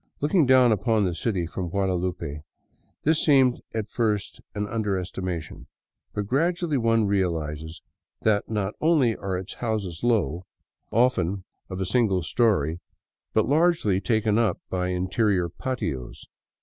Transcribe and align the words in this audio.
Looking 0.19 0.47
down 0.47 0.71
upon 0.71 1.03
the 1.05 1.13
city 1.13 1.45
from 1.45 1.69
Guadalupe, 1.69 2.41
this 3.03 3.23
seems 3.23 3.61
at 3.71 3.91
first 3.91 4.41
an 4.55 4.65
underestimation. 4.67 5.67
But 6.15 6.25
gradually 6.25 6.79
one 6.79 7.05
reahzes 7.05 7.81
that 8.23 8.49
not 8.49 8.73
only 8.81 9.15
are 9.15 9.37
its 9.37 9.53
houses 9.53 10.03
low, 10.03 10.47
often 10.91 11.43
of 11.69 11.77
37 11.77 11.77
VAGABONDING 11.77 11.77
DOWN 11.77 11.77
THE 11.77 11.81
ANDES 11.81 11.89
a 11.89 11.91
single 11.91 12.23
story, 12.23 12.79
but 13.35 13.47
largely 13.47 14.01
taken 14.01 14.39
up 14.39 14.57
by 14.71 14.87
interior 14.87 15.49
patios. 15.49 16.25